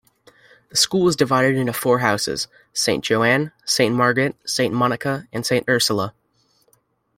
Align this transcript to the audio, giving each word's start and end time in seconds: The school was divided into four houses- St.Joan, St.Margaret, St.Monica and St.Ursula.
The 0.69 0.77
school 0.77 1.03
was 1.03 1.15
divided 1.15 1.55
into 1.55 1.73
four 1.73 1.99
houses- 1.99 2.47
St.Joan, 2.73 3.51
St.Margaret, 3.65 4.35
St.Monica 4.43 5.27
and 5.31 5.45
St.Ursula. 5.45 6.15